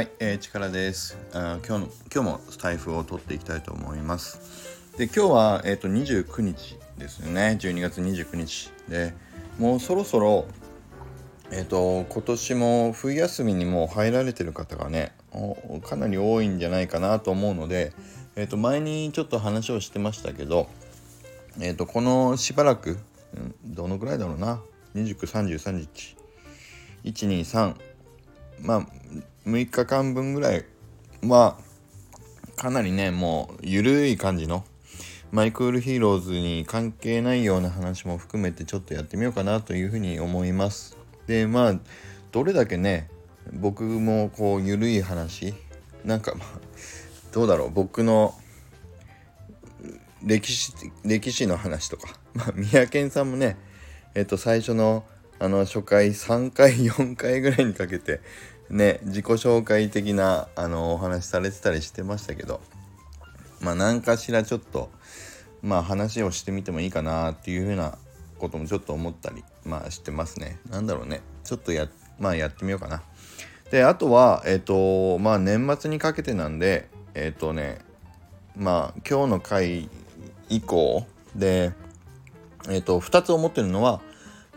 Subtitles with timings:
[0.00, 1.18] はい、えー、力です。
[1.34, 4.40] あ今日の今日もスタイフを取っていきたいと思います。
[4.96, 7.58] で今日は、えーと、29日ですよね。
[7.60, 8.72] 12月29日。
[8.88, 9.12] で
[9.58, 10.46] もうそろそろ
[11.50, 15.12] えっ、ー、と今年も冬休みにも入られてる方がね
[15.84, 17.92] かなり多いんじゃないかなと思うので、
[18.36, 20.70] えー、と前にちょっと話をしてましたけど、
[21.60, 22.96] えー、とこのしばらく、
[23.34, 24.62] うん、どのぐらいだろうな
[24.94, 26.16] ？2933日
[27.04, 27.89] 123
[28.62, 28.86] まあ
[29.46, 30.64] 6日間分ぐらい
[31.22, 31.58] は
[32.56, 34.64] かなりねもう緩い感じの
[35.32, 40.96] My Cool Heroes に関係ないような話も含めてちょっとやってみようかなというふうに思います。
[41.26, 41.80] でまあ
[42.32, 43.08] どれだけね
[43.52, 45.54] 僕もこう緩い話
[46.04, 46.48] なんかまあ
[47.32, 48.34] どうだろう僕の
[50.22, 50.72] 歴史
[51.04, 53.56] 歴史の話とか まあ三宅さんもね
[54.14, 55.04] えっと最初の
[55.38, 58.20] あの初回3回4回ぐらいにかけて
[58.70, 62.60] ね自己紹介的なあのお話されてたりしてましたけど
[63.60, 64.90] まあ何かしらちょっと
[65.62, 67.98] まあ話をしてみてもいいかなっていうふうな
[68.38, 70.58] こともちょっと思ったりまあしてますね。
[70.70, 71.20] なんだろうね。
[71.44, 73.02] ちょっとやまあやってみようかな。
[73.70, 74.60] であとはえっ、ー、
[75.14, 77.78] とまあ年末にかけてなんでえっ、ー、とね
[78.56, 79.88] まあ今日の回
[80.48, 81.72] 以降で
[82.68, 84.00] えっ、ー、と2つ思ってるのは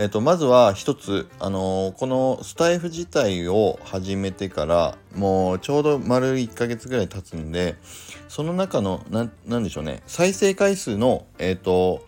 [0.00, 7.76] えっと、まずは一つ、あのー、このスタイフ自体を始めてからもうちょうど丸1ヶ月ぐらい経つんで
[8.26, 12.02] その中の何でしょうね再生回数のえっと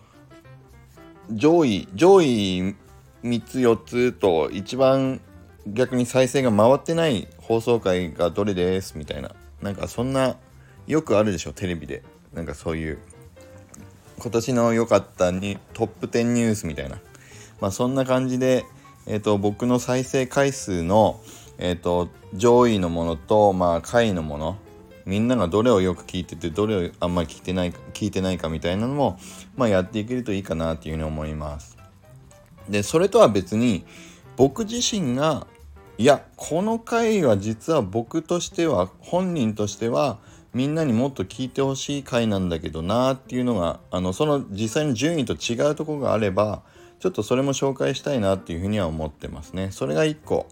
[1.31, 2.75] 上位上位
[3.23, 5.21] 3つ4つと一番
[5.67, 10.37] 逆に再生が回ってない放送回がどれですみたいななんかそんな
[10.87, 12.01] よくあるでしょテレビで。
[12.33, 12.97] なんかそういう
[14.17, 16.97] 今年の良かったにトップ10ニュースみたいな。
[17.63, 18.65] まあ、そんな感じで、
[19.07, 21.21] えーと、僕の再生回数の、
[21.57, 24.57] えーと、上位のものと、まあ、下位のもの
[25.05, 29.17] みんながどれをよく聞いててどれをあんまり聞いてない聞いてないかみたいなのも、
[29.55, 31.77] まあ、やっていけるといいかなっていうふうに思います。
[32.67, 33.85] でそれとは別に
[34.35, 35.47] 僕自身が
[35.97, 40.17] いやこの回は実は僕としては本人としては
[40.53, 46.61] みんなにもっと聞いてほしい回なんだけどなっていうのがあのその実際の順位と違うとこがあれば
[47.03, 49.71] ちょっとそれも紹介したいなっていうふうには思ってますね。
[49.71, 50.47] それが1個。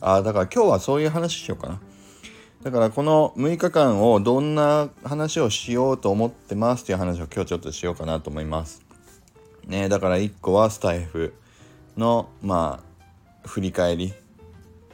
[0.00, 1.80] ああ、だから今日はそういう話しようかな。
[2.62, 8.82] だからこの6日間をどんな話をしようと思ってますっていう話を今日ちょっとしようかなと思います。
[9.66, 11.34] ねだから1個はスタイフ
[11.96, 12.84] のま
[13.44, 14.14] あ振り返り。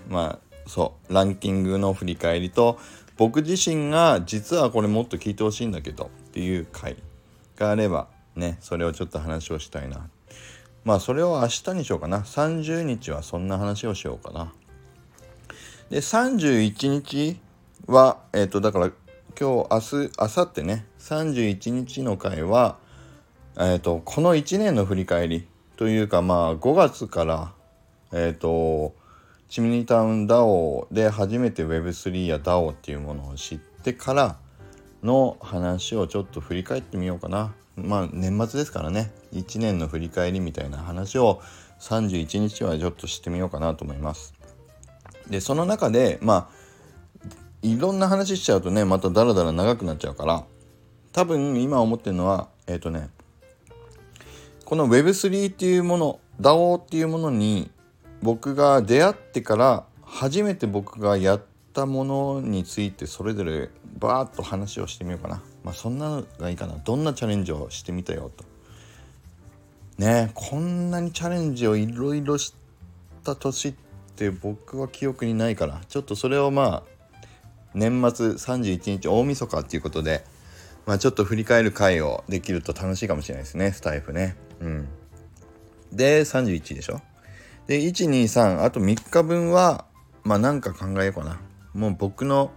[0.09, 2.79] まあそうランキングの振り返りと
[3.19, 6.97] 僕自身が実はこれもっと聞いてほしいんだけどっていう回
[7.59, 10.09] があればねそれをちょっと話をしたいな
[10.85, 12.19] まあそれを明日にしようかな。
[12.21, 14.53] 30日はそんな話をしようかな。
[15.91, 17.39] で31日
[17.87, 18.91] はえっ、ー、とだから
[19.39, 20.87] 今日明日明後日ね。
[20.99, 22.79] 31日の回は
[23.57, 27.53] えっ、ー、とこの1年の振り返りというかまあ5月から
[28.13, 28.95] えっ、ー、と
[29.49, 34.37] チミニタウン DAO で初めて Web3 や DAO っていうものを知ってから
[35.03, 37.55] の話をちょっと振り返ってみようかな。
[37.77, 41.41] まあ年末ですからね1年の振り返りみたいな話を
[41.81, 44.35] 31日はちょっとしてみようかなと思います。
[45.29, 46.63] でその中でまあ
[47.63, 50.45] いろんな話しちゃうとねまたダラダラ長くなっちゃうから
[51.13, 53.09] 多分今思ってるのはえっ、ー、とね
[54.65, 57.71] この Web3 っていうもの DAO っていうものに
[58.23, 65.43] 僕が出会ってから初めて僕がやったものについてそれぞれバーッと話をしてみようかな。
[65.65, 66.75] まあそんなのがいいかな。
[66.75, 68.45] どんなチャレンジをしてみたよと。
[69.99, 72.55] ねこんなにチャレンジをいろいろし
[73.23, 73.75] た年っ
[74.17, 75.81] て僕は記憶にないから。
[75.89, 76.93] ちょっとそれをまあ
[77.75, 80.25] 年末31日大晦日っていうことで
[80.87, 83.73] まあちょっと振り返る回をできると楽しいかもしれないですね。
[83.73, 84.37] スタイフね。
[84.61, 84.89] うん。
[85.93, 87.01] で31でしょ？
[87.67, 89.85] で123あと3日分は
[90.25, 91.41] まあなんか考えようかな。
[91.75, 92.51] もう僕の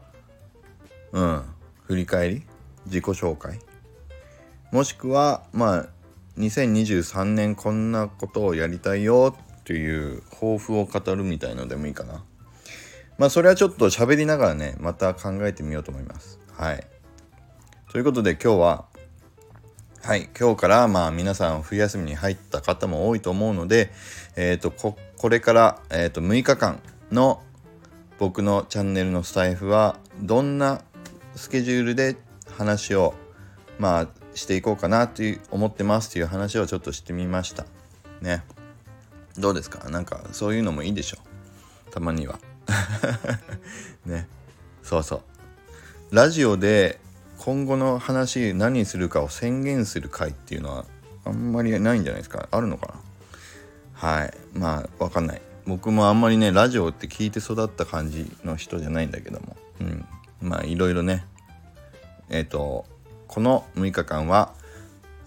[1.11, 1.43] うん
[1.83, 2.43] 振り返り。
[2.85, 3.59] 自己紹介？
[4.71, 5.85] もしくはまあ
[6.37, 12.23] 2023年こんなことをやりたいよっていう抱負を語るみたいのでもいいかな。
[13.17, 16.39] まあそれはちょっと喋りながらね、また考えてみようと思います。
[16.53, 16.85] はい。
[17.91, 18.85] ということで今日は、
[20.03, 23.91] はい、今日からまあ皆さん冬休みに入った方も多いと思うので、
[24.35, 27.41] えっ、ー、とこ、これから、えー、と6日間の
[28.19, 30.81] 僕のチャンネルのスタイフはどんな
[31.35, 32.17] スケジュールで
[32.57, 33.13] 話を
[33.79, 37.65] まあしていこうかなという思ってますという話をちょっとしてみました。
[38.21, 38.43] ね。
[39.37, 39.89] どうですか？
[39.89, 41.17] なんかそういうのもいいでしょ
[41.91, 42.39] たまには。
[44.05, 44.27] ね。
[44.83, 45.17] そうそ
[46.11, 46.15] う。
[46.15, 46.99] ラジオで
[47.39, 50.85] 今後の話何するかを宣言する回っていうのは
[51.25, 52.47] あんまりないんじゃないですか？
[52.51, 52.93] あるのかな？
[53.93, 54.33] はい。
[54.53, 55.41] まあわかんない。
[55.65, 59.57] 僕もあんまりねラジオって聞いて育った感じの人じゃないんだけども。
[59.81, 60.05] うん。
[60.41, 61.25] まあいろいろね。
[62.29, 62.85] えっ、ー、と
[63.27, 64.53] この6日間は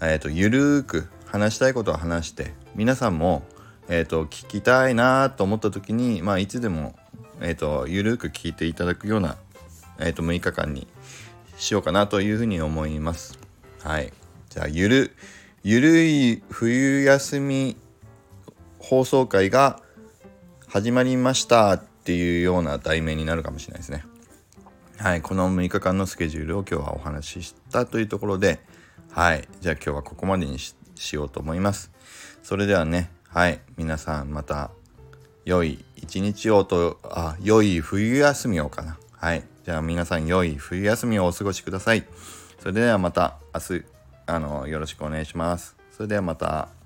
[0.01, 3.43] えっ、ー、とゆるーく話したいことを話して皆さんも
[3.89, 6.97] えっ、ー、と聞きたいなと思った時にまあいつでも
[7.41, 9.37] えっ、とゆるーく聞いていただくような
[9.99, 10.87] えっ、と6日間に
[11.57, 13.39] しようかなというふうに思います
[13.83, 14.13] はい
[14.49, 15.13] じゃあゆる
[15.65, 17.77] ゆるい冬休み
[18.79, 19.81] 放送会が
[20.69, 24.05] 始まりましたっていうような題名になるかもしれないですね。
[25.01, 28.59] はい、この6日間のスケジュールを今日はお話ししたというところで、
[29.13, 30.75] はい、じゃあ今日はここまでにし
[31.13, 31.93] ようと思います。
[32.43, 34.73] それではね、はい、皆さんまた
[35.45, 38.99] 良い一日をと、あ、良い冬休みをかな。
[39.13, 42.05] はい、じゃあ皆さん良い冬休みをお過ごしください。
[42.59, 43.85] それではまた明日、
[44.27, 45.77] あの、よろしくお願いします。
[45.93, 46.78] それではまた。